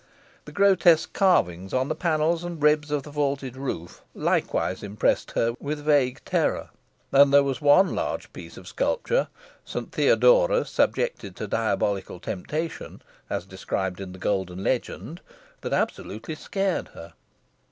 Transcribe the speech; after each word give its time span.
The 0.45 0.51
grotesque 0.51 1.13
carvings 1.13 1.75
on 1.75 1.87
the 1.87 1.93
panels 1.93 2.43
and 2.43 2.59
ribs 2.59 2.89
of 2.89 3.03
the 3.03 3.11
vaulted 3.11 3.55
roof, 3.55 4.01
likewise 4.15 4.81
impressed 4.81 5.33
her 5.33 5.53
with 5.59 5.85
vague 5.85 6.21
terror, 6.25 6.69
and 7.11 7.31
there 7.31 7.43
was 7.43 7.61
one 7.61 7.93
large 7.93 8.33
piece 8.33 8.57
of 8.57 8.67
sculpture 8.67 9.27
Saint 9.63 9.91
Theodora 9.91 10.65
subjected 10.65 11.35
to 11.35 11.45
diabolical 11.47 12.19
temptation, 12.19 13.03
as 13.29 13.45
described 13.45 14.01
in 14.01 14.11
the 14.11 14.17
Golden 14.17 14.63
Legend 14.63 15.21
that 15.61 15.71
absolutely 15.71 16.33
scared 16.33 16.87
her. 16.95 17.13